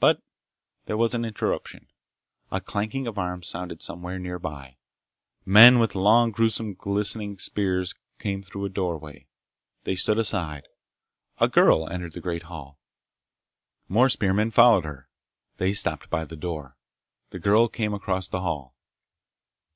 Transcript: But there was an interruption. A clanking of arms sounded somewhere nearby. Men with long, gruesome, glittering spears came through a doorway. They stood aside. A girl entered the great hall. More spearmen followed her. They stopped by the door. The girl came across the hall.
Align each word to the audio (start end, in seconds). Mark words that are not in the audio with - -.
But 0.00 0.18
there 0.86 0.96
was 0.96 1.14
an 1.14 1.24
interruption. 1.24 1.86
A 2.50 2.60
clanking 2.60 3.06
of 3.06 3.16
arms 3.16 3.46
sounded 3.46 3.80
somewhere 3.80 4.18
nearby. 4.18 4.76
Men 5.44 5.78
with 5.78 5.94
long, 5.94 6.32
gruesome, 6.32 6.74
glittering 6.74 7.38
spears 7.38 7.94
came 8.18 8.42
through 8.42 8.64
a 8.64 8.68
doorway. 8.68 9.28
They 9.84 9.94
stood 9.94 10.18
aside. 10.18 10.66
A 11.38 11.46
girl 11.46 11.88
entered 11.88 12.14
the 12.14 12.20
great 12.20 12.42
hall. 12.50 12.80
More 13.86 14.08
spearmen 14.08 14.50
followed 14.50 14.82
her. 14.84 15.08
They 15.58 15.74
stopped 15.74 16.10
by 16.10 16.24
the 16.24 16.34
door. 16.36 16.76
The 17.30 17.38
girl 17.38 17.68
came 17.68 17.94
across 17.94 18.26
the 18.26 18.40
hall. 18.40 18.74